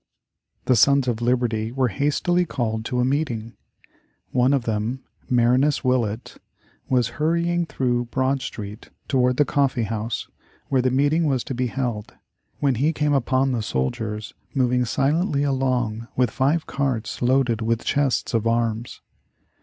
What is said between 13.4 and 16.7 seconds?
the soldiers moving silently along with five